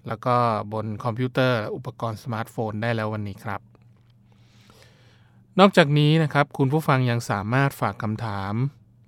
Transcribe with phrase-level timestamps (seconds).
[0.06, 0.36] แล้วก็
[0.72, 3.60] บนคอมพิวเตอร์อุปกรณ์สมาร์ทโฟนได้แล้ววันนี้ครับ
[5.58, 8.54] นอกจากนี้นะครับคุณผู้ฟังยังสามารถฝากคำถาม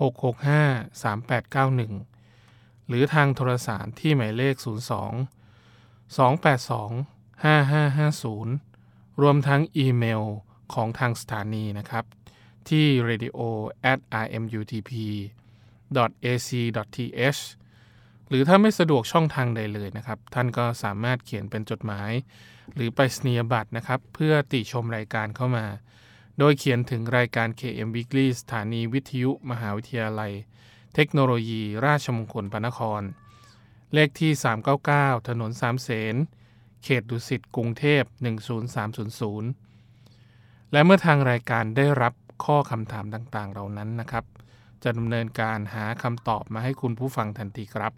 [0.00, 4.60] 665 3891 หรือทางโทรสารที่หมายเลข 02
[6.16, 8.67] 282 5550
[9.22, 10.22] รวมทั้งอีเมล
[10.74, 12.04] ของทางสถานีนะครับ
[12.68, 13.38] ที่ radio
[13.92, 14.92] at rmutp
[16.24, 16.48] ac
[16.96, 17.40] th
[18.28, 22.12] หรือถ้าไม่สะดวกช่องทางใดเลยนะครับ ท่านก็สามารถเขียนเป็นจดหมาย
[22.74, 25.66] หรือไปสนียบัตรนะครับ เพื่อติชมรายการเข้ามา
[26.38, 30.32] โดยเขียนถึงรายการ KM Weekly สถานีวิทยุมหาวิทยาลัย
[30.94, 33.02] เทคโนโลยี ราชมงคลพระนคร
[33.94, 34.32] เลขที่
[34.80, 36.14] 399 ถนนสามเสน
[36.88, 38.02] ขตดุสิตกรุงเทพ
[38.98, 44.24] 10300 และเมื่อทางรายการได้รับข้อคำถามต่างๆ เหล่านั้นนะครับ
[44.82, 47.92] จะดำเนินการหาคำตอบมาให้คุณผู้ฟังทันทีครับ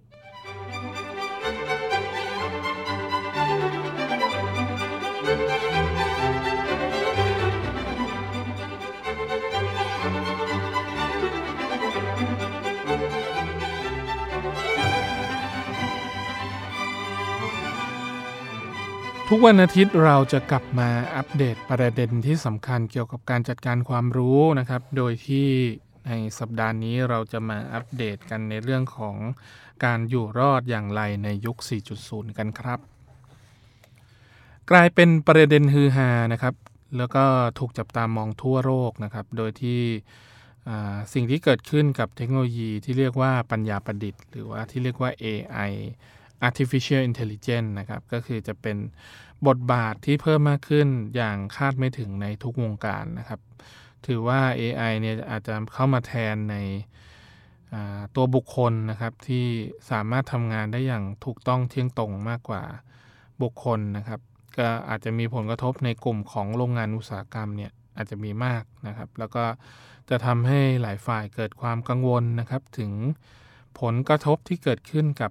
[19.32, 25.48] ทุกวันอาทิตย์เราจะกลับมาอัปเดตประเด็นที่สำคัญเกี่ยวกับการจัดการความรู้นะครับ โดยที่
[26.06, 29.16] ในสัปดาห์นี้เราจะมาอัปเดตกันในเรื่องของ
[29.84, 31.56] การอยู่รอดอย่างไรในยุค
[31.98, 32.80] 4.0 กันครับ
[34.70, 36.54] กลายเป็นประเด็นฮือฮานะครับ
[36.98, 37.24] แล้วก็
[37.58, 39.80] ถูกจับตามองทั่วโลกนะครับ โดยที่
[41.14, 45.72] สิ่งที่เกิดขึ้นกับเทคโนโลยีที่เรียกว่าปัญญาประดิษฐ์ หรือว่าที่เรียกว่า AI
[46.48, 48.76] artificial intelligence นะครับ ก็คือจะเป็น
[49.46, 53.40] บทบาทที่เพิ่มมากขึ้นอย่างคาดไม่ถึงในทุกวงการนะครับ
[54.06, 56.56] ถือว่า AI เนี่ยอาจจะเข้ามาแทนใน
[58.16, 59.46] ตัวบุคคลนะครับ ที่
[59.90, 62.62] สามารถทำงานได้อย่างถูกต้องเที่ยงตรงมากกว่า
[63.42, 64.20] บุคคลนะครับ
[64.58, 69.44] ก็อาจจะมีผลกระทบในกลุ่มของโรงงานอุตสาหกรรมเนี่ยอาจจะมีมากนะครับ แล้วก็
[70.10, 72.92] จะทำให้หลายฝ่ายเกิดความกังวลนะครับ ถึง
[73.80, 75.30] ผลกระทบที่เกิดขึ้นกับ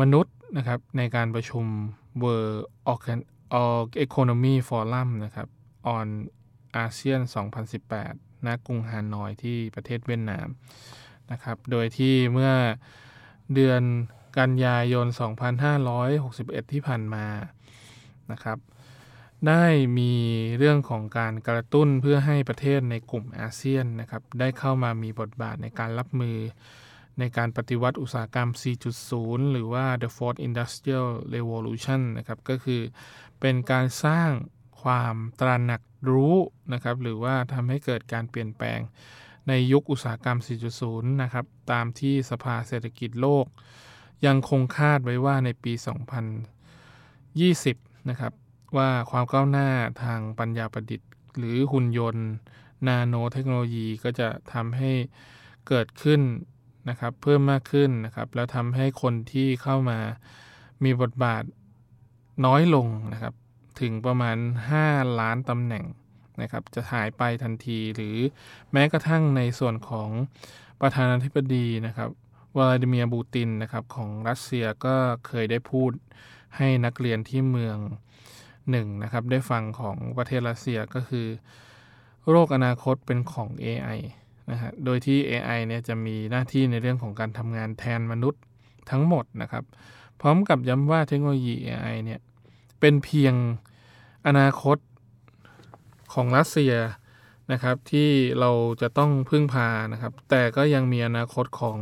[0.00, 1.64] มนุษย์นะครับในการประชุม
[2.22, 5.48] World Economy Forum นะครับ
[5.96, 6.08] on
[6.84, 7.20] ASEAN
[7.84, 10.48] 2018 ณ กรุงฮานอยที่ประเทศเวียดนาม
[11.32, 12.52] นะครับ โดยที่เมื่อ
[13.54, 13.82] เดือน
[14.38, 15.06] กันยายน
[15.90, 17.26] 2561 ที่ผ่านมา
[18.32, 18.58] นะครับ
[19.48, 19.64] ได้
[19.98, 20.12] มี
[20.58, 26.36] เรื่องของการกระตุ้นเพื่อให้ประเทศในกลุ่มอาเซียนนะครับ ได้เข้ามามีบทบาทในการรับมือ
[27.18, 28.48] ในการปฏิวัติอุตสาหกรรม
[29.00, 32.80] 4.0 หรือว่า the fourth industrial revolution นะครับก็คือ
[33.40, 34.30] เป็นการสร้าง
[34.82, 36.34] ความตระหนักรู้
[36.72, 38.80] นะครับหรือว่าทำให้เกิดการเปลี่ยนแปลง
[39.48, 40.38] ในยุคอุตสาหกรรม
[40.80, 43.46] 4.0 นะครับตามที่สภาเศรษฐกิจโลก
[44.26, 45.72] ยังคงคาดไว้ว่าในปี
[47.36, 48.32] 2020 นะครับ
[48.76, 49.68] ว่าความก้าวหน้า
[50.02, 52.26] ทางปัญญาประดิษฐ์ หรือหุ่นยนต์
[52.86, 54.92] นาโนเทคโนโลยีก็จะทำให้
[55.68, 56.20] เกิดขึ้น
[56.88, 59.98] นะครับเพิ่มมากขึ้นนะครับแล้วทำให้คนที่เข้ามา
[60.84, 61.44] มีบทบาท
[62.46, 63.34] น้อยลงนะครับ
[63.80, 64.36] ถึงประมาณ
[64.78, 65.84] 5 ล้านตำแหน่ง
[66.42, 68.16] นะครับจะหายไปทันทีหรือ
[68.72, 70.10] แม้กระทั่งในส่วนของ
[70.80, 72.10] ประธานาธิบดีนะครับ
[72.56, 74.96] วลาดิเมียร์บูตินนะครับของรัสเซียก็
[75.26, 75.92] เคยได้พูด
[76.56, 77.78] ให้นักเรียนที่เมือง
[78.70, 81.26] หนึ่งนะครับได้ฟังของประเทศรัสเซียก็คือ
[82.30, 83.98] โรคอนาคตเป็นของ AI
[84.50, 88.42] นะฮะโดยที่ AI เนี่ยจะมีหน้าที่ในเรื่องของการทำงานแทนมนุษย์
[88.90, 89.64] ทั้งหมดนะครับ
[90.20, 92.20] พร้อมกับย้ำว่าเทคโนโลยี AI เนี่ย
[92.80, 93.34] เป็นเพียง
[94.26, 94.78] อนาคต
[96.12, 96.74] ของรัสเซีย
[97.52, 98.08] นะครับที่
[98.40, 98.50] เรา
[98.82, 101.78] จะต้องพึ่งพานะครับ แต่ก็ยังมีอนาคตของ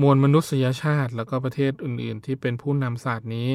[0.00, 3.48] มวลมนุษยชาติ แล้วก็ประเทศอื่น ๆ ที่เป็นผู้นำศาสตร์นี้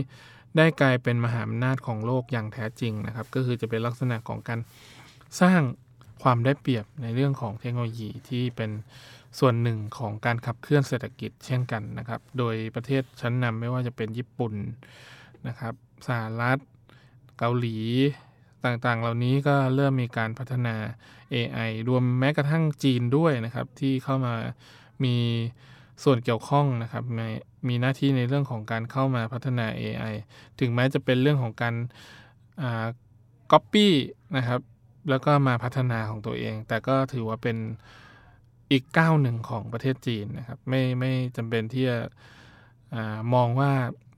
[0.58, 4.60] ได้กลายเป็นมหาอำนาจของโลกอย่างแท้จริงนะครับ ก็คือจะเป็นลักษณะของการ
[5.42, 5.62] สร้าง
[6.24, 8.72] ความได้เปรียบในเรื่องของเทคโนโลยีที่เป็น
[9.40, 14.54] ส่วนหนึ่งของการขับเคลื่อนเศรษฐกิจเช่นกันนะครับ โดยประเทศชั้นนำไม่ว่าจะเป็นญี่ปุ่น
[15.48, 15.74] นะครับ
[16.08, 16.58] สหรัฐ
[17.40, 17.78] เกาหลี
[18.66, 20.76] ต่างๆ เหล่านี้ก็เริ่มมีการพัฒนา
[21.34, 24.34] AI รวมแม้กระทั่งจีนด้วยนะครับ ที่เข้ามา
[25.04, 25.16] มี
[26.04, 27.20] ส่วนเกี่ยวข้องนะครับม
[27.68, 30.14] มีหน้าที่ในเรื่องของการเข้ามาพัฒนา AI
[30.60, 31.76] ถึงแม้จะเป็นเรื่องของการ
[33.52, 33.94] ก๊อปปี้
[34.38, 34.60] นะครับ
[35.10, 37.58] แล้วก็มาพัฒนาของตัวเอง แต่ก็ถือว่าเป็น
[38.72, 41.98] อีกก้าวหนึ่งของประเทศจีนนะครับ ไม่ไม่จำเป็นที่จะ
[42.94, 42.96] อ
[43.34, 43.72] มองว่า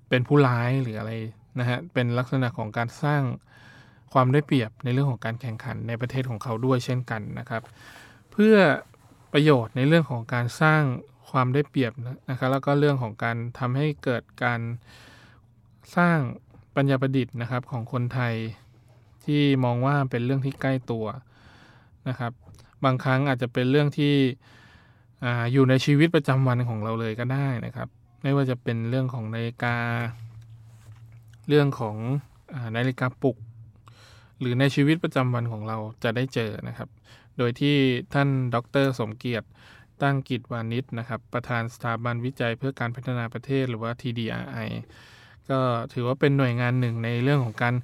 [0.09, 1.11] เป็นผู้ร้ายหรืออะไร
[1.59, 3.23] นะฮะเป็นลักษณะของการสร้าง
[4.13, 7.63] ความได้เปรียบในเรื่องของการแข่งขันในประเทศของเขาด้วยเช่นกันนะครับ
[8.31, 8.55] เพื่อ
[9.33, 10.81] ประโยชน์ในเรื่องของการสร้าง
[11.29, 11.93] ความได้เปรียบ
[12.29, 14.61] นะครับแล้วก็เรื่องของการทำให้เกิดการ
[15.97, 16.17] สร้าง
[16.75, 18.33] ปัญญาประดิษฐ์นะครับของคนไทย
[19.27, 21.05] ที่มองว่าเป็นเรื่องที่ใกล้ตัว
[22.09, 22.31] นะครับ
[22.85, 24.13] บางครั้งอาจจะเป็นเรื่องที่
[25.23, 27.87] ออยู่ในชีวิตประจำวันของเราเลยก็ได้นะครับ
[28.23, 29.75] ไม่ว่าจะเป็นเรื่องของนาฬิกา
[31.47, 31.95] เรื่องของ
[32.75, 33.37] นาฬิกาปลุก
[34.39, 36.89] หรือในชีวิตประจำวันของเราจะได้เจอนะครับ
[37.37, 37.75] โดยที่
[38.13, 39.47] ท่านดร สมเกียรติ
[40.03, 44.69] ตั้งกิจวานิชนะครับ ประธานสถาบันวิจัยเพื่อการพัฒนาประเทศหรือว่า TDRI
[45.49, 45.59] ก็
[45.93, 47.75] ถือว่าเป็นหน่วยงานหนึ่งในเรื่องของการ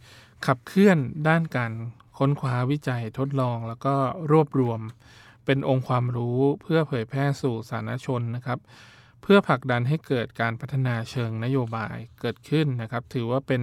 [0.45, 0.97] ขับเคลื่อน
[1.27, 1.71] ด้านการ
[2.17, 3.95] ค้นคว้าวิจัยทดลองแล้วก็
[4.31, 4.79] รวบรวม
[5.45, 8.59] เป็นองค์ความรู้เพื่อเผยแพร่สู่สาธารณชนนะครับ
[9.21, 13.61] เพื่อผลักดันให้เกิดการพัฒนาเชิงนโยบายเกิดขึ้นนะครับ ถือว่าเป็น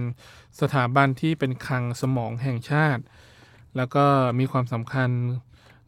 [0.61, 3.03] สถาบันที่เป็นคลังสมองแห่งชาติ
[3.77, 4.05] แล้วก็
[4.39, 5.09] มีความสำคัญ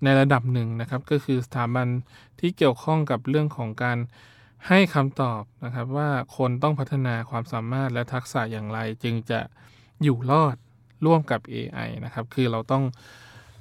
[0.03, 1.87] ในระดับหนึ่งนะครับ ก็คือสถาบัน
[2.39, 3.97] ที่เกี่ยวข้องกับเรื่องของการ
[4.67, 9.39] ให้คำตอบนะครับว่าคนต้องพัฒนาความสามารถและทักษะอย่างไรจึงจะ
[10.03, 10.55] อยู่รอด
[11.05, 12.83] ร่วมกับ AI นะครับ คือเราต้อง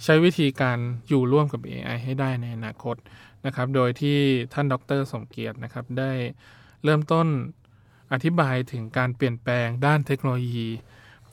[0.04, 0.78] ใช้วิธีการ
[1.08, 2.96] อยู่ร่วมกับ AI ให้ได้ในอนาคต
[3.46, 4.18] นะครับ โดยที่
[4.52, 6.12] ท่านดร สมเกียรตินะครับ ได้
[6.84, 7.26] เริ่มต้น
[8.12, 10.68] อธิบายถึงการเปลี่ยนแปลงด้านเทคโนโลยี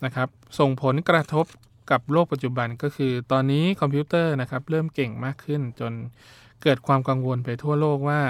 [0.06, 0.30] นะครับ
[0.60, 1.46] ส่งผลกระทบ
[1.92, 5.94] กับโลกปัจจุบันก็คือ ตอนนี้คอมพิวเตอร์นะครับเริ่มเก่งมากขึ้นจน
[6.64, 8.22] เกิดความกังวลไปทั่วโลกว่า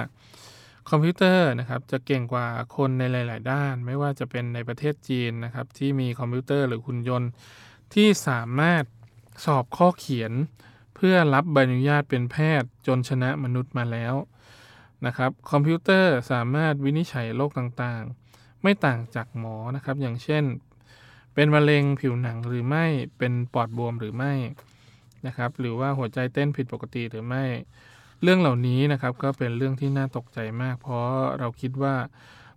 [0.89, 7.29] คอมพิวเตอร์นะครับจะเก่งกว่าคนในหลาย ๆ ด้าน ไม่ว่าจะเป็นในประเทศจีนนะครับที่มีคอมพิวเตอร์หรือหุ่นยนต์
[7.93, 8.83] ที่สามารถ
[9.45, 10.31] สอบข้อเขียน
[10.95, 14.13] เพื่อรับใบอนุญาตเป็นแพทย์จนชนะมนุษย์มาแล้ว
[15.05, 20.43] นะครับคอมพิวเตอร์สามารถวินิจฉัยโรคต่างๆ ไม่ต่างจากหมอนะครับ อย่างเช่น
[21.33, 22.85] เป็นมะเร็งผิวหนังหรือไม่
[23.17, 24.33] เป็นปอดบวมหรือไม่
[25.27, 27.43] นะครับหรือว่าหัวใจเต้นผิดปกติหรือไม่
[28.21, 31.07] เรื่องเหล่านี้นะครับก็เป็นเรื่องที่น่าตกใจมาก เพราะ
[31.39, 31.95] เราคิดว่า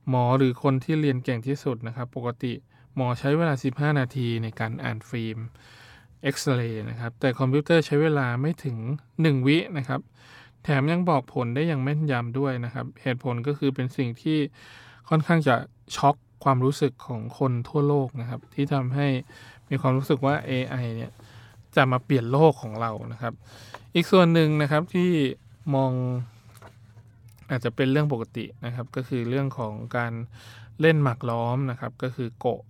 [0.08, 2.52] หมอหรือคนที่เรียนเก่งที่สุดนะครับ ปกติ
[2.96, 5.38] หมอใช้เวลา 15 นาทีในการอ่านฟิล์ม
[6.22, 8.76] เอ็กซเรย์นะครับ แต่คอมพิวเตอร์ใช้เวลาไม่ถึง
[9.12, 10.00] 1 วินะครับ
[10.64, 14.38] แถมยังบอกผลได้อย่างแม่นยำด้วยนะครับ เหตุผลก็คือเป็นสิ่งที่
[15.08, 15.56] ค่อนข้างจะ
[15.96, 19.06] ช็อกความรู้สึกของคนทั่วโลกนะครับ ที่ทำให้
[19.70, 21.12] มีความรู้สึกว่า AI เนี่ย
[21.76, 23.34] จะมาเปลี่ยนโลกของเรานะครับ
[23.94, 25.10] อีกส่วนหนึ่งนะครับที่
[25.74, 25.92] มอง
[27.50, 30.12] อาจจะเป็นเรื่องปกตินะครับ ก็คือเรื่องของการ
[30.80, 32.60] เล่นหมากล้อมนะครับ ก็คือโกะ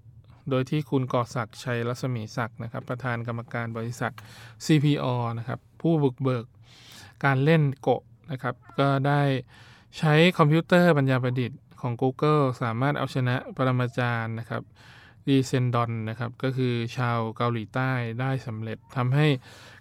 [0.51, 4.13] โดยที่คุณก่อศักดิ์ชัยรัศมีศักดิ์นะครับ ประธานกรรมการบริษัท
[4.65, 5.07] CPO
[5.39, 6.45] นะครับ ผู้บุกเบิก
[7.25, 9.23] การเล่นโกะนะครับ ก็ได้
[9.99, 14.63] ใช้คอมพิวเตอร์ปัญญาประดิษฐ์ของ Google สามารถเอาชนะปรมาจารย์นะครับ
[15.29, 19.27] ดีเซนดอนนะครับ ก็คือชาวเกาหลีใต้ได้สำเร็จทำให้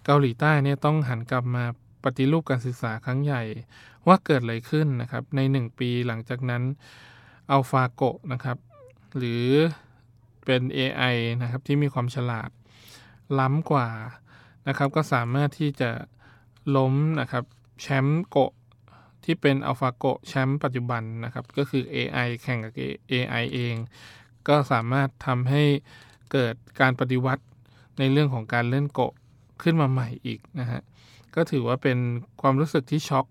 [0.05, 1.65] เกาหลีใต้เนี่ยต้องหันกลับมา
[2.03, 3.43] ปฏิรูปการศึกษาครั้งใหญ่
[4.07, 6.63] ว่าเกิดอะไรขึ้นนะครับ ใน 1 ปีหลังจากนั้น
[7.51, 8.01] อัลฟาโก
[8.33, 8.57] นะครับ
[9.17, 9.45] หรือ
[10.45, 12.49] เป็น AI นะครับที่มีความฉลาด
[13.39, 13.89] ล้ำกว่า
[14.67, 15.91] นะครับ ก็สามารถที่จะ
[16.75, 17.43] ล้มนะครับ
[17.81, 18.37] แชมป์โก
[19.23, 22.73] ที่เป็น AlphaGo แชมป์ปัจจุบันนะครับ ก็คือ AI แข่งกับ
[23.11, 23.75] AI เอง
[24.47, 25.63] ก็สามารถทำให้
[26.31, 27.43] เกิดการปฏิวัติ
[27.99, 29.01] ในเรื่องของการเล่นโก
[29.63, 30.81] ขึ้นมาใหม่อีกนะฮะ
[31.35, 31.97] ก็ถือว่าเป็น
[32.41, 33.25] ความรู้สึกที่ช็อก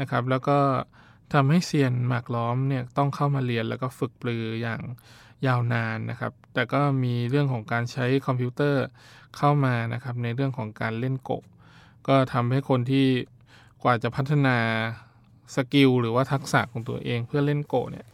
[0.00, 0.58] นะครับ แล้วก็
[1.34, 4.80] ทำให้เซียนหมากล้อมเนี่ยต้องเข้ามาเรียนแล้วก็ฝึกปรืออย่าง
[5.46, 8.84] ยาวนานนะครับ แต่ก็มีเรื่องของการใช้คอมพิวเตอร์
[9.36, 11.42] เข้ามานะครับ ในเรื่องของการเล่นโกะ
[12.08, 13.06] ก็ทำให้คนที่
[13.82, 14.58] กว่าจะพัฒนา
[15.54, 18.06] skill หรือว่าทักษะของตัวเองเพื่อเล่นโกะเนี่ย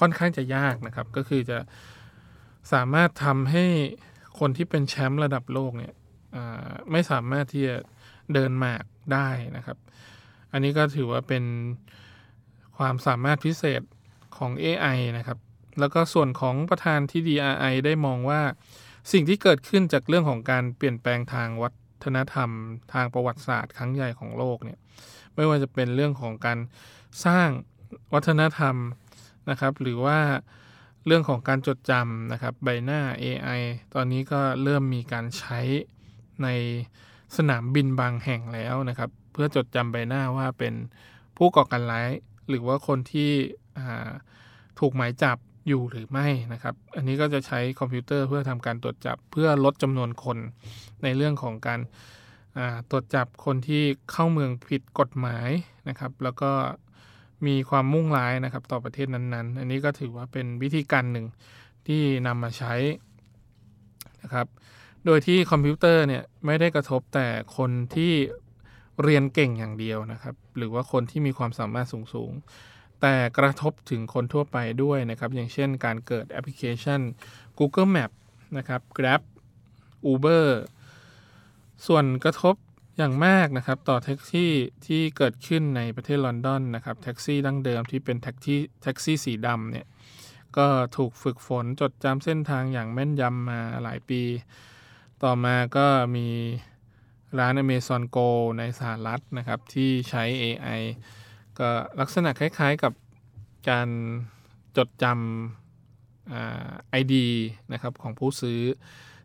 [0.00, 1.58] ค่อนข้างจะยากนะครับ ก็คือจะ
[2.72, 3.64] สามารถทำให้
[4.38, 5.94] คนที่เป็นแชมป์ระดับโลกเนี่ย
[6.90, 7.76] ไม่สามารถที่จะ
[8.32, 9.78] เดินหมากได้นะครับ
[10.52, 11.44] อันนี้ก็ถือว่าเป็น
[12.76, 13.82] ความสามารถพิเศษ
[14.36, 15.38] ของ AI นะครับ
[15.78, 18.40] แล้วก็ส่วนของประธานที่ DRI ได้มองว่า
[19.12, 21.70] สิ่งที่เกิดขึ้นจากเรื่องของการเปลี่ยนแปลงทางวั
[22.04, 22.50] ฒนธรรม
[22.92, 24.78] ทางประวัติศาสตร์ครั้งใหญ่ของโลกเนี่ย
[25.34, 26.58] ไม่ว่าจะเป็นเรื่องของการ
[27.26, 27.48] สร้าง
[28.14, 28.76] วัฒนธรรม
[29.50, 30.18] นะครับ หรือว่า
[31.06, 33.60] เรื่องของการจดจำนะครับใบหน้า AI
[33.94, 35.60] ตอนนี้ก็เริ่มมีการใช้
[36.42, 36.48] ใน
[37.36, 40.74] สนามบินบางแห่งแล้วนะครับ เพื่อจดจำใบหน้าว่าเป็น
[41.36, 42.08] ผู้ก่อการร้าย
[42.48, 43.30] หรือว่าคนที่
[44.78, 50.38] ถูกหมายจับ อยู่หรือไม่นะครับ อันนี้ก็จะใช้คอมพิวเตอร์เพื่อทำการตรวจจับเพื่อลดจำนวนคน
[51.02, 51.80] ในเรื่องของการ
[52.90, 53.82] ตรวจจับคนที่
[54.12, 55.48] เข้าเมืองผิดกฎหมาย
[55.88, 56.50] นะครับ แล้วก็
[57.46, 61.26] มีความมุ่งร้ายนะครับต่อประเทศนั้นๆ อันนี้ก็ถือว่าเป็นวิธีการหนึ่ง
[61.86, 62.74] ที่นำมาใช้
[64.22, 64.46] นะครับ
[65.06, 68.12] โดยที่คอมพิวเตอร์เนี่ยไม่ได้กระทบแต่คนที่
[69.02, 72.32] เรียนเก่งอย่างเดียวนะครับ หรือว่าคนที่มีความสามารถสูง
[73.00, 77.00] แต่กระทบถึงคนทั่วไปด้วยนะครับ อย่างเช่นการเกิดแอปพลิเคชัน
[77.58, 78.10] Google Map
[78.56, 79.22] นะครับ Grab
[80.12, 80.46] Uber
[81.86, 82.54] ส่งผลกระทบ
[82.96, 84.52] อย่างมากนะครับต่อแท็กซี่
[84.86, 89.86] ที่เกิดขึ้นในประเทศลอนดอนนะครับแท็กซี่ดั้งเดิมที่เป็นแท็กซี่แท็กซี่สีดำเนี่ย
[90.56, 94.22] ก็ถูกฝึกฝนจดจำเส้นทางอย่างแม่นยำมาหลายปี
[95.22, 95.86] ต่อมาก็
[96.16, 96.28] มี
[97.38, 100.82] ร้าน Amazon Go ในสหรัฐนะครับที่ใช้ AI
[101.58, 101.70] ก็
[102.00, 102.92] ลักษณะคล้ายๆกับ
[103.70, 103.88] การ
[104.76, 107.26] จดจำไอดี
[107.72, 108.60] นะครับของผู้ซื้อ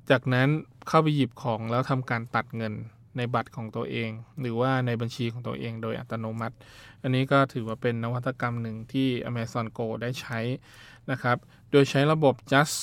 [0.10, 0.48] จากนั้น
[0.88, 2.74] เข้าไปหยิบของแล้วทำการตัดเงิน
[3.18, 4.10] ในบัตรของตัวเอง
[4.42, 6.56] หรือว่าในบัญชีของตัวเองโดยอัตโนมัติ
[7.02, 10.40] อันนี้ก็ถือว่าเป็นนวัตกรรมหนึ่งที่ Amazon Go ได้ใช้
[11.12, 11.38] นะครับ
[11.72, 12.78] โดยใช้ระบบ just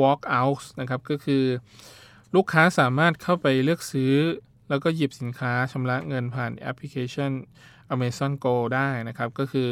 [0.00, 1.44] walk out นะครับ ก็คือ
[2.34, 4.14] ลูกค้าสามารถเข้าไปเลือกซื้อ
[4.68, 7.32] แล้วก็หยิบสินค้าชำระเงินผ่านแอปพลิเคชัน
[7.94, 9.68] Amazon Go ได้นะครับ ก็คือ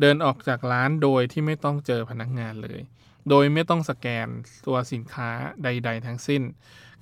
[0.00, 2.80] เดินออกจากร้านโดยที่ไม่ต้องเจอพนักงานเลย
[3.28, 4.26] โดยไม่ต้องสแกน
[4.66, 5.30] ตัวสินค้า
[5.64, 6.42] ใด ๆ ทั้งสิ้น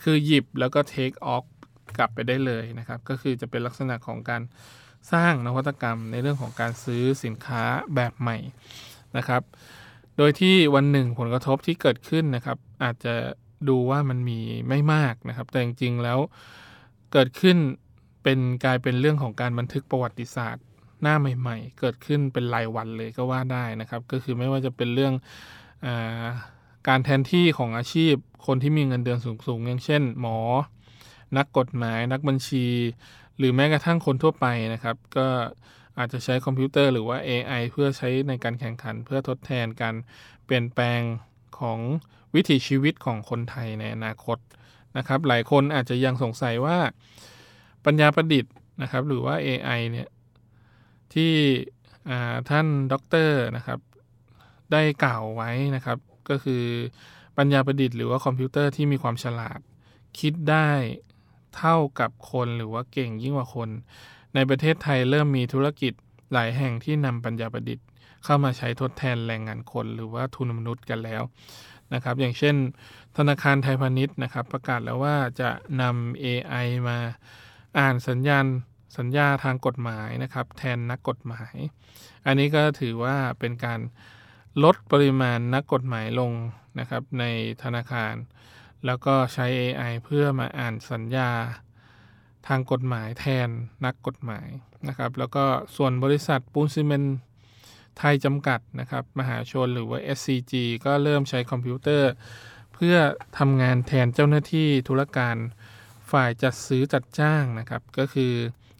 [0.02, 1.44] คือหยิบแล้วก็ take off
[1.96, 4.42] กลับไปได้เลยนะครับ ก็คือจะเป็นลักษณะของการ
[5.12, 7.62] สร้างนวัตกรรมในเรื่องของการซื้อสินค้า
[7.94, 8.38] แบบใหม่
[9.16, 9.42] นะครับ
[10.16, 13.14] โดยที่วันหนึ่งผลกระทบที่เกิดขึ้นนะครับ อาจจะ
[13.68, 16.18] ดูว่ามันมีไม่มากนะครับ แต่จริงๆแล้ว
[17.12, 17.56] เกิดขึ้น
[18.22, 20.64] เป็นกลายเป็นเรื่องของการบันทึกประวัติศาสตร์
[21.02, 25.14] หน้าใหม่ ๆ เกิดขึ้นเป็นรายวันเลยก็ว่าได้นะครับ ก็คือไม่ว่าจะเป็นเรื่อง
[25.84, 25.88] อ
[26.88, 28.14] การแทนที่ของอาชีพ
[28.46, 30.38] คนที่มีเงินเดือนสูงๆอย่างเช่น หมอ
[31.36, 32.66] นักกฎหมาย นักบัญชี
[33.38, 35.26] หรือแม้กระทั่งคนทั่วไปนะครับ ก็
[35.98, 39.94] อาจจะใช้คอมพิวเตอร์หรือว่า AI เพื่อใช้ในการแข่งขัน เพื่อทดแทนการ
[40.44, 41.00] เปลี่ยนแปลง
[41.58, 41.78] ของ
[42.34, 44.38] วิถีชีวิตของคนไทยในอนาคต
[44.96, 46.78] นะครับ หลายคนอาจจะยังสงสัยว่า
[47.84, 50.08] ปัญญาประดิษฐ์นะครับ หรือว่า AI เนี่ย
[51.14, 51.32] ที่
[52.50, 53.78] ท่านด็อกเตอร์นะครับ
[54.72, 56.62] ได้กล่าวไว้นะครับ ก็คือ
[57.38, 59.60] ปัญญาประดิษฐ์หรือว่าคอมพิวเตอร์ที่มีความฉลาด
[60.18, 60.70] คิดได้
[61.56, 63.68] เท่ากับคนหรือว่าเก่งยิ่งกว่าคน
[64.34, 65.92] ในประเทศไทยเริ่มมีธุรกิจ
[66.32, 67.86] หลายแห่งที่นำปัญญาประดิษฐ์
[68.24, 71.22] เข้ามาใช้ทดแทนแรงงานคน หรือว่าทุนมนุษย์กันแล้ว
[71.94, 72.56] นะครับ อย่างเช่น
[73.16, 76.98] ธนาคารไทยพาณิชย์นะครับ ประกาศแล้วว่าจะนำ AI มา
[77.78, 78.46] อ่านสัญญาณ
[78.98, 81.54] สัญญาทางกฎหมายนะครับ แทนนักกฎหมาย
[82.26, 83.80] อันนี้ก็ถือว่าเป็นการ
[84.64, 86.32] ลดปริมาณนักกฎหมายลง
[86.78, 87.24] นะครับใน
[87.62, 88.14] ธนาคาร
[88.86, 91.30] แล้วก็ใช้ AI เพื่อมาอ่านสัญญา
[92.48, 93.48] ทางกฎหมายแทน
[93.84, 94.48] นักกฎหมาย
[94.88, 95.44] นะครับ แล้วก็
[95.76, 97.04] ส่วนบริษัทปูนซีเมน
[97.98, 100.52] ไทยจำกัดนะครับ มหาชนหรือว่า SCG
[100.84, 102.10] ก็เริ่มใช้คอมพิวเตอร์
[102.74, 102.96] เพื่อ
[103.38, 105.36] ทำงานแทนเจ้าหน้าที่ธุรการ
[106.12, 108.32] ฝ่ายจัดซื้อจัดจ้างนะครับก็คือ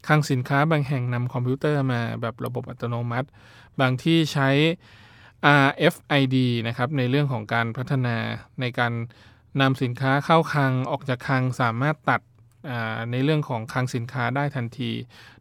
[0.07, 3.29] คลังสินค้าบางแห่งนำคอมพิวเตอร์มาแบบระบบอัตโนมัติ
[3.81, 4.49] บางที่ใช้
[5.67, 6.37] RFID
[6.69, 8.17] นะครับในเรื่องของการพัฒนา
[8.61, 8.93] ในการ
[9.61, 12.21] นำสินค้าเข้าคลังออกจากคลังสามารถตัด
[13.11, 14.91] ในเรื่องของคลังสินค้าได้ทันที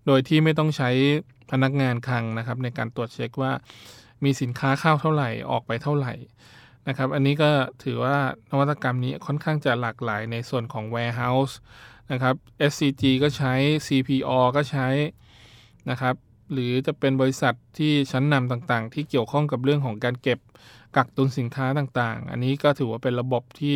[0.05, 0.89] โดยที่ไม่ต้องใช้
[1.51, 3.51] พนักงานคลังนะครับในการตรวจเช็คว่า
[4.23, 6.13] มีสินค้าเข้าเท่าไหร่ออกไปเท่าไหร่
[6.87, 7.49] นะครับ อันนี้ก็
[7.83, 8.17] ถือว่า
[8.51, 11.53] นวัตกรรมนี้ค่อนข้างจะหลากหลายในส่วนของ warehouse
[12.11, 12.35] นะครับ
[12.71, 13.53] SCG ก็ใช้
[13.87, 14.87] CPO ก็ใช้
[15.89, 16.15] นะครับ
[16.51, 20.39] หรือจะเป็นบริษัทที่ชั้นนำต่างๆ ที่เกี่ยวข้องกับเรื่องของการเก็บ
[20.95, 23.75] กักตุนสินค้าต่างๆ อันนี้ก็ถือว่าเป็นระบบที่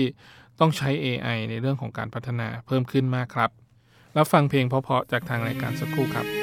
[0.60, 3.50] ต้องใช้ AI ในเรื่องของการพัฒนาเพิ่มขึ้นมากครับ
[4.14, 6.43] แล้วฟังเพลงเพราะๆจากทางรายการสักครู่ครับ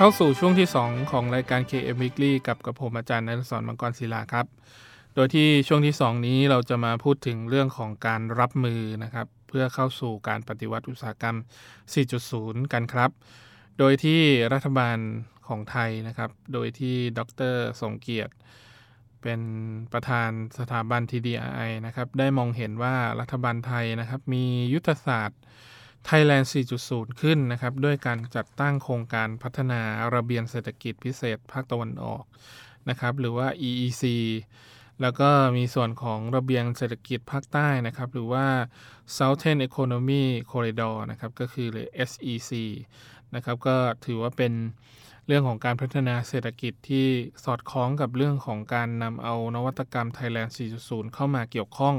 [0.00, 4.46] เข้าสู่ช่วงที่ 2 ของรายการ KM Weekly กับกระผมอาจารย์นรศรมังกรศิลาครับ
[5.14, 11.36] โดยที่ช่วงที่ 2 นี้เราจะมาพูดถึงเรื่องของการรับมือนะครับ เพื่อเข้าสู่การปฏิวัติอุตสาหกรรม
[12.04, 13.10] 4.0 กันครับ
[13.78, 14.20] โดยที่
[14.52, 14.98] รัฐบาล
[15.48, 17.20] ของไทยนะครับ โดยที่ด
[17.52, 18.32] รสงเกียรติ
[19.22, 19.40] เป็น
[19.92, 25.40] ประธานสถาบัน TDI นะครับ ได้มองเห็นว่ารัฐบาลไทยนะครับ มียุทธศาสตร์
[26.06, 26.46] Thailand
[26.82, 29.80] 4.0 ขึ้นนะครับด้วยการจัดตั้งโครงการพัฒนา
[30.14, 32.24] ระเบียงเศรษฐกิจพิเศษภาคตะวันออก
[32.88, 34.04] นะครับหรือว่า EEC
[35.02, 38.46] แล้วก็มีส่วนของระเบียงเศรษฐกิจภาคใต้นะครับหรือว่า
[39.16, 42.52] Southern Economy Corridor นะครับก็คือหรือ SEC
[43.34, 44.52] นะครับก็ถือว่าเป็น
[45.26, 47.06] เรื่องของการพัฒนาเศรษฐกิจที่
[47.44, 50.50] สอดคล้องกับเรื่องของการนำเอานวัตกรรม Thailand
[50.82, 51.94] 4.0 เข้ามาเกี่ยวข้อง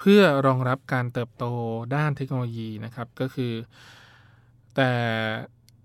[0.00, 1.44] เพื่อรองรับการเติบโต
[1.94, 3.52] ด้านเทคโนโลยีนะครับ ก็คือ
[4.76, 4.92] แต่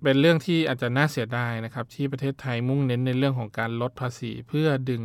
[0.03, 5.03] เป็นเรื่องที่อาจจะน่าเสียดายนะครับ ที่ประเทศไทยมุ่งเน้นในเรื่องของการลดภาษี เพื่อดึง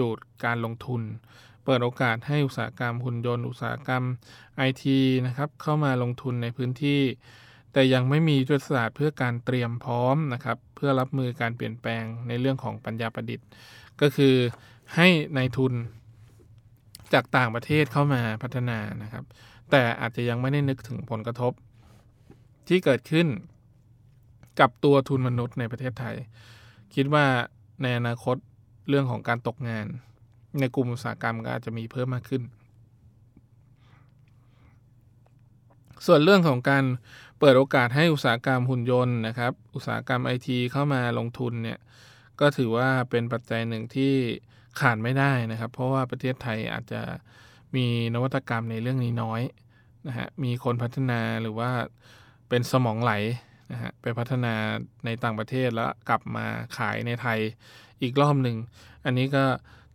[0.00, 1.02] ดูดการลงทุน
[1.64, 4.04] เปิดโอกาสให้อุตสาหกรรมหุ่นยนต์อุตสาหกรรม
[4.56, 7.00] ไอทีนะครับเข้ามาลงทุนในพื้นที่
[7.72, 13.46] แต่ยังไม่มียุทธศาสตร์เพื่อการเตรียมพร้อมนะครับ เพื่อรับมือการเปลี่ยนแปลงในเรื่องของปัญญาประดิษฐ์
[14.00, 14.34] ก็คือ
[14.96, 15.72] ให้ในทุน
[17.12, 19.24] จากต่างประเทศเข้ามาพัฒนานะครับ
[19.70, 21.52] แต่อาจจะยังไม่ได้นึกถึงผลกระทบ
[22.68, 23.26] ที่เกิดขึ้น
[24.60, 26.16] กับตัวทุนมนุษย์ในประเทศไทย
[26.94, 27.26] คิดว่า
[27.82, 28.36] ในอนาคต
[28.88, 29.86] เรื่องของการตกงาน
[30.60, 32.42] ในกลุ่มอุตสาหกรรมก็อาจจะมีเพิ่มมากขึ้น
[36.06, 36.84] ส่วนเรื่องของการ
[37.38, 41.78] เปิดโอกาสให้อุตสาหกรรมหุ่นยนต์นะครับ อุตสาหกรรมไอทีเข้ามาลงทุนเนี่ย
[42.40, 44.14] ก็ถือว่าเป็นปัจจัยหนึ่งที่
[44.80, 47.02] ขาดไม่ได้นะครับ เพราะว่าประเทศไทยอาจจะ
[47.76, 49.42] มีนวัตกรรมในเรื่องนี้น้อย
[50.08, 51.70] นะฮะมีคนพัฒนาหรือว่า
[52.48, 53.12] เป็นสมองไหล
[53.72, 54.54] นะฮะไปพัฒนา
[55.04, 57.38] ในต่างประเทศแล้วกลับมาขายในไทย
[58.02, 58.56] อีกรอบหนึ่ง
[59.04, 59.44] อันนี้ก็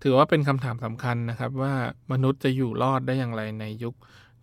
[0.04, 1.76] ถือว่าเป็นคำถามสำคัญนะครับ ว่า
[2.12, 3.96] มนุษย์จะอยู่รอดได้อย่างไรในยุค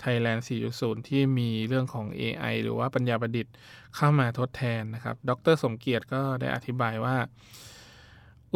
[0.02, 0.42] Thailand
[0.74, 3.54] 4.0 ที่มีเรื่องของ AI หรือว่าปัญญาประดิษฐ์
[3.96, 7.16] เข้ามาทดแทนนะครับ ดร สมเกียรติก็ได้อธิบายว่า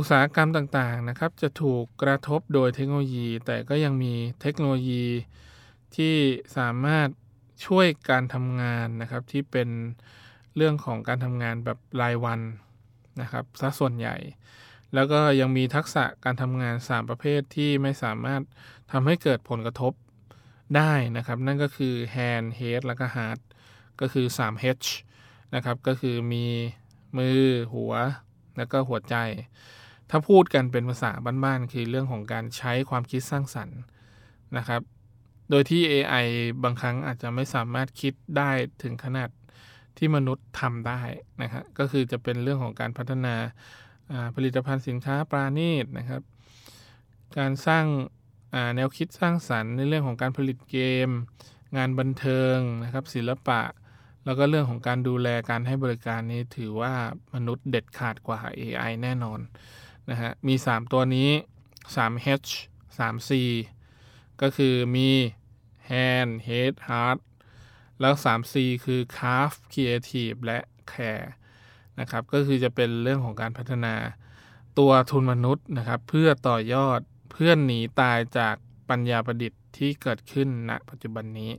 [0.00, 5.04] อุตสาหกรรมต่างๆนะครับ จะถูกกระทบโดยเทคโนโลยี แต่ก็ยังมีเทคโนโลยี
[5.96, 6.14] ที่
[6.56, 7.08] สามารถ
[7.66, 9.68] ช่วยการทำงานนะครับ ที่เป็น
[10.56, 12.40] เรื่องของการทำงานแบบรายวัน
[13.20, 14.16] นะครับซะส่วนใหญ่
[14.94, 18.42] แล้วก็ยังมีทักษะการทำงาน 3 ประเภทที่ไม่สามารถ
[18.92, 19.92] ทำให้เกิดผลกระทบ
[20.76, 23.40] ได้นะครับ นั่นก็คือ hand head แล้วก็ heart
[24.00, 24.88] ก็คือ 3 H
[25.54, 26.46] นะครับ ก็คือมี
[27.16, 27.94] มือหัว
[28.56, 29.16] แล้วก็หัวใจ
[30.10, 31.12] ถ้าพูดกันเป็นภาษา
[31.44, 33.78] บ้านๆคือเรื่องของการใช้ความคิดสร้างสรรค์
[34.56, 34.82] นะครับ
[35.50, 36.26] โดยที่ AI
[36.64, 38.50] บางครั้งอาจจะไม่สามารถคิดได้
[38.82, 39.30] ถึงขนาด
[39.98, 41.00] ที่มนุษย์ทำได้
[41.42, 43.34] นะครับก็คือจะเป็นเรื่องของการพัฒนา
[44.34, 46.22] ผลิตภัณฑ์สินค้าปราณีตนะครับ
[47.38, 47.84] การสร้าง
[48.76, 51.08] แนวคิดสร้างสรรค์ในเรื่องของการผลิตเกม
[51.76, 53.60] งานบันเทิงนะครับ ศิลปะ
[54.24, 56.92] แล้วก็เรื่องของการดูแลการให้บริการนี้ถือว่า
[57.34, 59.40] มนุษย์เด็ดขาดกว่า AI แน่นอน
[60.10, 61.30] นะฮะมี 3 ตัวนี้
[61.94, 62.50] 3H
[62.96, 63.30] 3C
[64.40, 65.08] ก็คือมี
[65.90, 67.18] hand head heart
[68.00, 70.58] แล้ว 3C คือ craft creative และ
[70.92, 71.28] care
[72.00, 73.94] นะครับก็คือจะเป็นเรื่องของการพัฒนา
[74.78, 77.00] ตัวทุนมนุษย์นะครับเพื่อต่อยอด
[77.32, 78.54] เพื่อนหนีตายจาก
[78.90, 81.52] ปัญญาประดิษฐ์ที่เกิดขึ้นณปัจจุบันนี้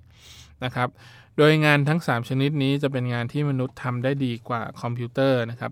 [0.63, 0.89] นะครับ
[1.37, 5.71] โดยงานทั้ง 3 ชนิดนี้จะเป็นงานที่มนุษย์ทำได้ดีกว่าคอมพิวเตอร์นะครับ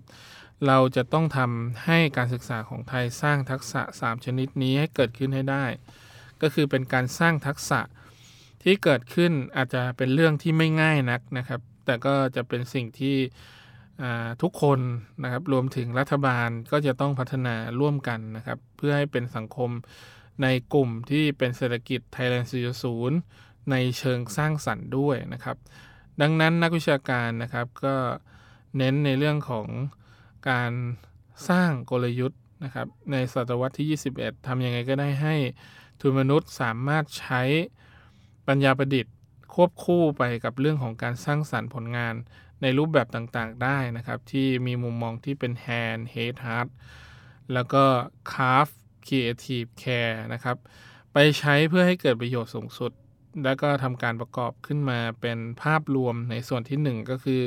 [0.66, 5.64] เราจะต้องทำให้การศึกษาของไทยสร้างทักษะ 3 ชนิดนี้ให้เกิดขึ้นให้ได้
[6.42, 7.80] ก็คือเป็นการสร้างทักษะ
[8.62, 13.16] ที่เกิดขึ้นอาจจะเป็นเรื่องที่ไม่ง่ายนักนะครับ แต่ก็จะเป็นสิ่งที่
[14.42, 14.80] ทุกคน
[15.22, 19.70] นะครับรวมถึงรัฐบาลก็จะต้องพัฒนาร่วมกันนะครับ เพื่อให้เป็นสังคม
[20.42, 22.46] ในกลุ่มที่เป็นเศรษฐกิจ Thailand
[23.06, 25.56] 4.0 ในเชิงสร้างสรรค์ด้วยนะครับ
[26.20, 27.96] ดังนั้นนักวิชาการนะครับก็
[28.76, 29.66] เน้นในเรื่องของ
[30.48, 30.72] การ
[31.48, 35.34] สร้างกลยุทธ์นะครับในศตวรรษที่ 21ทำยังไงก็ได้ให้
[36.00, 37.42] ทุนมนุษย์สามารถใช้
[38.48, 39.14] ปัญญาประดิษฐ์
[39.54, 42.14] ควบคู่ไปกับเรื่องของการสร้างสรรค์ผลงาน
[42.62, 46.68] ในรูปแบบต่างๆได้นะครับ ที่มีมุมมองที่เป็น hand head heart
[47.52, 47.84] แล้วก็
[48.30, 48.74] craft
[49.06, 50.56] creative care นะครับ
[51.12, 52.92] ไปใช้เพื่อให้เกิดประโยชน์สูงสุด
[53.44, 57.42] แล้วก็ทำการประกอบขึ้นมาเป็นภาพรวมในส่วนที่ 1 ก็คือ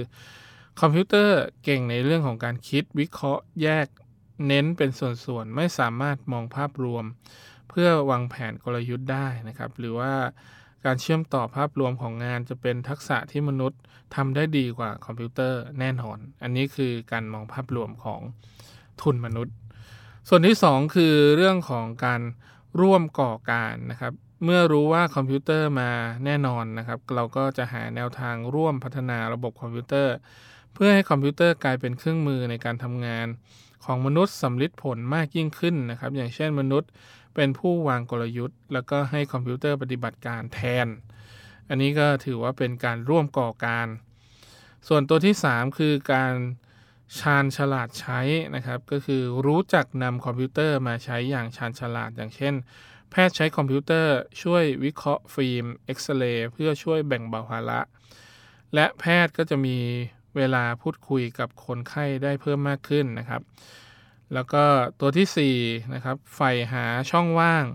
[0.80, 3.88] คอมพิวเตอร์เก่งในเรื่องของการคิดวิเคราะห์แยก
[4.48, 7.06] เน้นเป็นส่วนๆ ไม่สามารถมองภาพรวม
[7.70, 10.14] เพื่อวางแผนกลยุทธ์ได้นะครับ หรือว่า
[10.86, 13.80] การเชื่อมต่อภาพรวมของงานจะเป็นทักษะที่มนุษย์
[14.16, 18.22] ทำได้ดีกว่าคอมพิวเตอร์แน่นอน อันนี้คือการมองภาพรวมของ
[19.02, 19.56] ทุนมนุษย์
[20.30, 22.22] ส่วนที่ 2 คือเรื่องของการ
[22.82, 24.14] ร่วมก่อการนะครับ
[24.46, 25.92] เมื่อรู้ว่าคอมพิวเตอร์มา
[26.26, 30.16] แน่นอนนะครับ เราก็จะหาแนวทางร่วมพัฒนาระบบคอมพิวเตอร์
[30.74, 33.28] เพื่อให้คอมพิวเตอร์กลายเป็นเครื่องมือในการทำงาน
[33.86, 36.90] ของมนุษย์สัมฤทธิผลมากยิ่งขึ้นนะครับ อย่างเช่นมนุษย์
[37.36, 40.88] เป็นผู้วางกลยุทธ์ แล้วก็ให้คอมพิวเตอร์ปฏิบัติการแทน
[41.70, 43.88] อันนี้ก็ถือว่าเป็นการร่วมก่อการ
[44.88, 46.34] ส่วนตัวที่ 3 คือการ
[47.20, 48.20] ชาญฉลาดใช้
[48.56, 52.54] นะครับ ก็คือรู้จักนำคอมพิวเตอร์มาใช้อย่างชาญฉลาด อย่างเช่น
[53.12, 57.80] แพทย์ใช้คอมพิวเตอร์ช่วยวิเคราะห์ฟิล์มเอ็กซเรย์เพื่อช่วยแบ่งเบาภาระ
[58.76, 59.78] และแพทย์ก็จะมี
[60.38, 63.42] เวลาพูดคุยกับคนไข้ได้เพิ่มมากขึ้นนะครับ
[64.34, 64.64] แล้วก็
[65.00, 67.66] ตัวที่4นะครับใฝ่หาช่องว่าง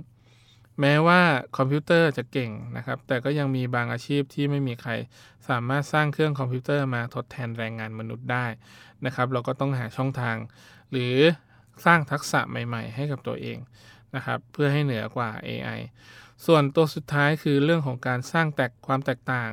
[0.81, 1.21] แม้ว่า
[1.57, 4.93] คอมพิวเตอร์จะเก่งนะครับ แต่ก็ยังมีบางอาชีพที่ไม่มีใคร
[5.49, 8.47] สามารถสร้างเครื่องคอมพิวเตอร์มาทดแทนแรงงานมนุษย์ได้
[9.05, 10.37] นะครับ เราก็ต้องหาช่องทาง
[10.91, 11.15] หรือ
[11.85, 13.59] สร้างทักษะใหม่ ๆ ให้กับตัวเอง
[14.15, 15.81] นะครับ เพื่อให้เหนือกว่า AI
[16.47, 19.53] ส่วนตัวสุดท้ายคือเรื่องของการสร้างแตกความแตกต่าง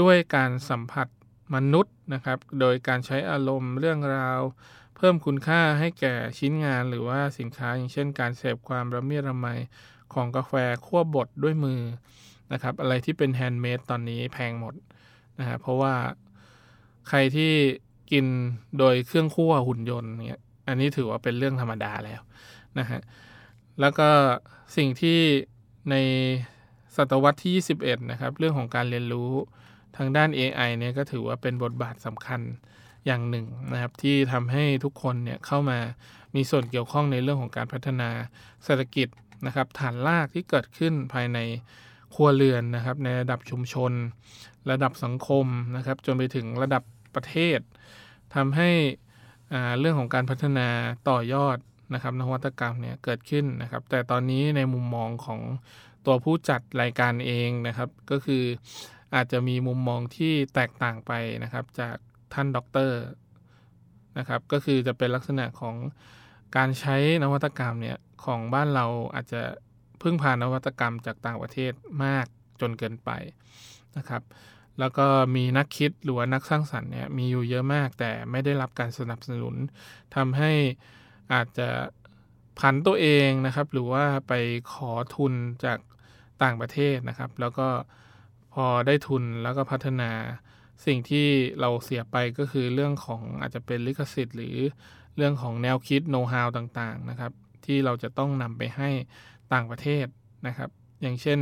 [0.00, 1.06] ด้วยการสัมผัส
[1.54, 4.40] มนุษย์นะครับ โดยการใช้อารมณ์เรื่องราว
[4.96, 9.48] เพิ่มคุณค่าให้แก่ชิ้นงานหรือว่าสินค้า อย่างเช่น การเสพความละเมียดละไม
[10.14, 10.52] ของกาแฟ
[10.86, 11.80] คั่วบดด้วยมือ
[12.52, 14.74] นะครับ อะไรที่เป็น handmade ตอนนี้แพงหมด
[15.38, 15.94] นะฮะเพราะว่า
[17.08, 17.52] ใครที่
[18.10, 18.26] กิน
[18.78, 22.20] โดยเครื่องคั่วหุ่นยนต์เนี่ยอันนี้ถือว่าเป็นเรื่องธรรมดาแล้ว
[22.78, 23.00] นะฮะ
[23.80, 24.08] แล้วก็
[24.76, 25.18] สิ่งที่
[25.90, 25.96] ใน
[26.96, 29.32] ศตวรรษที่ 21 นะครับ เรื่องของการเรียนรู้
[29.96, 32.40] ทางด้าน AI เนี่ยก็ถือว่าเป็นบทบาทสำคัญ
[33.06, 35.78] อย่างหนึ่งนะครับ ที่ทำให้ทุกคนเนี่ยเข้ามา
[36.34, 38.10] มีส่วนเกี่ยวข้องในเรื่องของการพัฒนา
[38.64, 39.08] เศรษฐกิจ
[39.46, 41.38] นะครับ ฐานรากที่เกิดขึ้นภายใน
[42.14, 43.92] ครัวเรือนนะครับ ในระดับชุมชน
[44.70, 46.82] ระดับสังคมนะครับ จนไปถึงระดับ
[47.14, 47.58] ประเทศ
[48.34, 48.70] ทำให้
[49.78, 50.68] เรื่องของการพัฒนา
[51.08, 51.58] ต่อยอด
[51.94, 55.40] นะครับนวัตกรรมเนี่ยเกิดขึ้นนะครับ แต่ตอนนี้ในมุมมองของ
[56.06, 58.44] ตัวผู้จัดรายการเองนะครับ ก็คือ
[59.14, 61.12] อาจจะมีมุมมองที่แตกต่างไป
[61.44, 61.96] นะครับ จาก
[62.34, 63.00] ท่านด็อกเตอร์
[64.18, 65.76] นะครับ ก็คือจะเป็นลักษณะของ
[66.56, 69.42] การใช้นวัตกรรมเนี่ยของบ้านเราอาจจะ
[70.02, 71.72] พึ่งพานวัตกรรมจากต่างประเทศ
[72.04, 72.26] มาก
[72.60, 73.10] จนเกินไป
[73.96, 74.22] นะครับ
[74.78, 79.56] แล้วก็มีนักคิดหรือว่านักสร้างสรรค์เนี่ยมีอยู่เยอะมากแต่ไม่ได้รับการสนับสนุน
[80.16, 80.52] ทำให้
[81.32, 81.68] อาจจะ
[82.58, 84.32] ผันตัวเองนะครับ หรือว่าไป
[84.72, 85.78] ขอทุนจาก
[86.42, 87.68] ต่างประเทศนะครับ แล้วก็
[88.56, 90.10] พอได้ทุนแล้วก็พัฒนา
[90.86, 91.26] สิ่งที่
[91.60, 94.56] เราเสียไปก็คือเรื่องของอาจจะเป็นลิขสิทธิ์ หรือ
[95.16, 97.32] เรื่องของแนวคิดโน้ตฮาวต่างๆนะครับ
[97.64, 98.90] ที่เราจะต้องนำไปให้
[99.52, 100.06] ต่างประเทศ
[100.46, 100.70] นะครับ
[101.02, 101.38] อย่างเช่น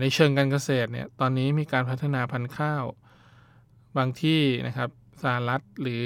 [0.00, 2.84] ในเชิงการเกษตรเนี่ยตอนนี้มีการพัฒนาพันธุ์ข้าว
[3.98, 4.90] บางที่นะครับ
[5.22, 6.04] สหรัฐหรือ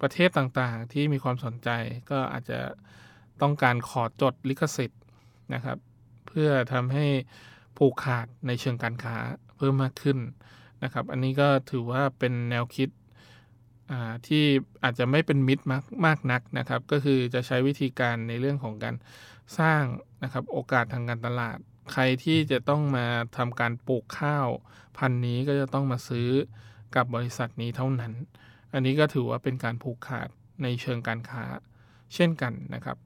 [0.00, 1.68] ประเทศต่างๆ ที่มีความสนใจ
[2.10, 2.60] ก็อาจจะ
[3.42, 5.00] ต้องการขอจดลิขสิทธิ์
[5.54, 5.78] นะครับ
[6.26, 7.06] เพื่อทำให้
[7.76, 9.16] ผูกขาดในเชิงการค้า
[9.56, 10.18] เพิ่มมากขึ้น
[10.82, 12.88] นะครับ อันนี้ก็ถือว่าเป็นแนวคิด
[14.26, 14.44] ที่
[14.82, 18.94] อาจจะไม่เป็นมิตรมากมากนักนะครับ ก็คือจะใช้วิธีการในเรื่องของการ
[19.58, 19.82] สร้าง
[20.22, 21.58] นะครับโอกาสทางการตลาด
[21.92, 23.06] ใครที่จะต้องมา
[23.36, 24.48] ทำการปลูกข้าว
[24.98, 26.28] พันนี้ก็จะต้องมาซื้อ
[26.96, 28.12] กับบริษัทนี้เท่านั้น
[28.72, 30.28] อันนี้ก็ถือว่าเป็นการผูกขาด
[30.62, 31.44] ในเชิงการค้า
[32.14, 32.96] เช่นกันนะครับ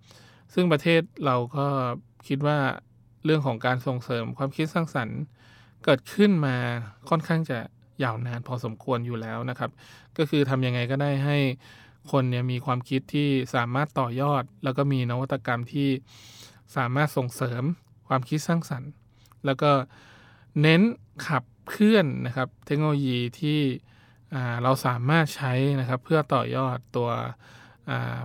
[0.54, 1.66] ซึ่งประเทศเราก็
[2.28, 2.58] คิดว่า
[3.26, 5.18] เรื่องของการส่งเสริมความคิดสร้างสรรค์
[5.84, 6.56] เกิดขึ้นมา
[7.08, 7.58] ค่อนข้างจะ
[8.02, 9.70] ยาวนานพอสมควรอยู่แล้วนะครับ
[10.18, 11.38] ก็คือทำยังไงก็ได้ให้
[12.12, 15.88] คนเนี่ยมีความคิดที่สามารถต่อยอด แล้วก็มีนวัตกรรมที่
[16.76, 17.62] สามารถส่งเสริม
[18.08, 18.90] ความคิดสร้างสรรค์
[19.46, 19.70] แล้วก็
[20.62, 20.82] เน้น
[21.26, 23.60] ขับเคลื่อนนะครับเทคโนโลยีที่
[24.62, 27.08] เราสามารถใช้นะครับเพื่อต่อยอดตัว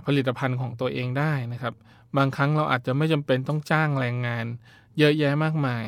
[0.06, 1.74] ผลิตภัณฑ์ของตัวเองได้นะครับ
[2.16, 4.46] บางครั้งเราอาจจะไม่จำเป็นต้องจ้างแรงงาน
[4.98, 5.84] เยอะแยะมากมาย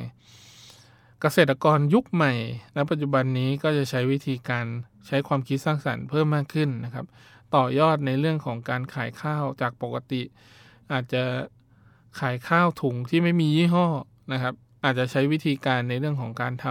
[1.20, 2.32] เกษตรกรยุคใหม่
[2.76, 4.66] ณปัจจุบันนี้ก็จะใช้วิธีการ
[5.06, 7.06] ใช้ความคิดสร้างสรรค์เพิ่มมากขึ้นนะครับ
[7.54, 10.22] ต่อยอดในเรื่องของการขายข้าวจากปกติ
[10.92, 11.22] อาจจะ
[12.20, 13.86] ขายข้าวถุงที่ไม่มียี่ห้อ
[14.32, 16.66] นะครับ อาจจะใช้วิธีการในเรื่องของการท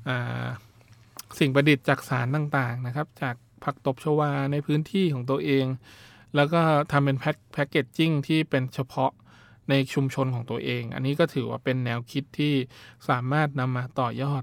[0.00, 3.34] ำสิ่งประดิษฐ์จากสารต่างๆนะครับ จาก
[3.64, 5.66] ผักตบชวาในพื้นที่ของตัวเอง
[6.36, 6.60] แล้วก็
[6.92, 9.12] ทำเป็นแพ็กเกจจิ้งที่เป็นเฉพาะ
[9.70, 12.54] ในชุมชนของตัวเอง อันนี้ก็ถือว่าเป็นแนวคิดที่
[13.08, 14.42] สามารถนำมาต่อยอด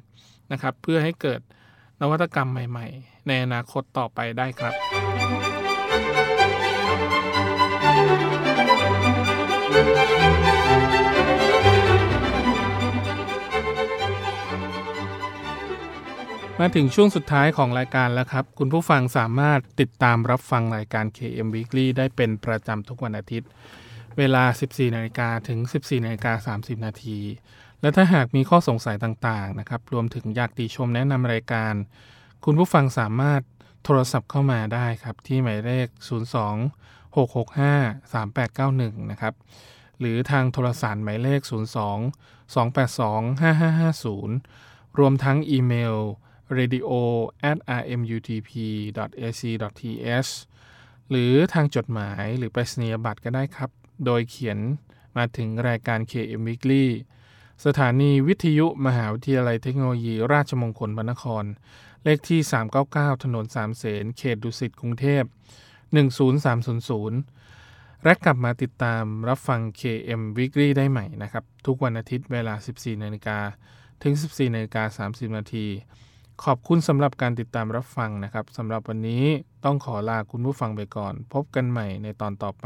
[0.51, 1.41] นะครับ เพื่อให้เกิด
[2.01, 4.73] นวัตกรรมใหม่ ๆ ในอนาคตต่อไปได้ครับ
[16.63, 23.49] มาถึงช่วงสุดท้ายของรายการแล้วครับ คุณผู้ฟังสามารถติดตามรับฟังรายการ KM Weekly ได้เป็นประจำทุกวันอาทิตย์
[24.19, 27.19] เวลา 14นาฬิกาถึง 14นาฬิกา30 นาที
[27.81, 31.73] และถ้าหากมีข้อสงสัยต่างๆนะครับ รวมถึงอยากติชมแนะนำรายการ
[32.45, 33.41] คุณผู้ฟังสามารถ
[33.83, 35.87] โทรศัพท์เข้ามาได้ครับ ที่หมายเลข
[36.47, 39.33] 02 665 3891 นะครับ
[39.99, 41.41] หรือทางโทรศัพท์หมายเลข
[42.05, 45.97] 02 282 5550 รวมทั้งอีเมล
[46.57, 46.91] radio
[47.49, 48.51] at rmutp
[49.27, 49.41] ac
[49.77, 50.31] th
[51.09, 53.69] หรือทางจดหมายหรือไปรษณียบัตรก็ได้ครับ
[54.05, 54.59] โดยเขียน
[55.17, 56.85] มาถึงรายการ KM Weekly
[57.65, 61.45] สถานีวิทยุมหาวิทยาลัยเทคโนโลยี ราชมงคลพระนคร
[62.03, 62.39] เลขที่
[62.81, 65.23] 399 ถนนสามเสนเขตดุสิตกรุงเทพ
[66.43, 73.37] 10300 และกลับมาติดตามรับฟัง KM Weekly ได้ใหม่นะครับ ทุกวันอาทิตย์เวลา 14นาฬิกา
[74.03, 75.65] ถึง 14นาฬิกา30นาที
[76.43, 79.23] ขอบคุณสำหรับการติดตามรับฟังนะครับสำหรับวันนี้
[79.65, 82.65] ต้องขอลาคุณผู้ฟังไปก่อน พบกันใหม่ในตอนต่อไป